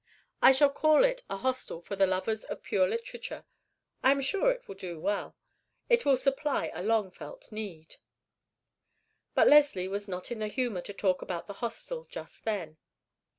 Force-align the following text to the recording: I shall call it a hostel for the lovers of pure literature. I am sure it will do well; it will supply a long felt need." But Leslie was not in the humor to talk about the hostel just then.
I 0.41 0.51
shall 0.51 0.71
call 0.71 1.03
it 1.03 1.21
a 1.29 1.37
hostel 1.37 1.79
for 1.79 1.95
the 1.95 2.07
lovers 2.07 2.43
of 2.45 2.63
pure 2.63 2.87
literature. 2.87 3.45
I 4.01 4.09
am 4.09 4.19
sure 4.19 4.49
it 4.49 4.67
will 4.67 4.73
do 4.73 4.99
well; 4.99 5.35
it 5.91 6.05
will 6.05 6.17
supply 6.17 6.71
a 6.73 6.81
long 6.81 7.11
felt 7.11 7.51
need." 7.51 7.97
But 9.35 9.47
Leslie 9.47 9.87
was 9.87 10.07
not 10.07 10.31
in 10.31 10.39
the 10.39 10.47
humor 10.47 10.81
to 10.81 10.93
talk 10.93 11.21
about 11.21 11.45
the 11.45 11.53
hostel 11.61 12.05
just 12.09 12.43
then. 12.45 12.79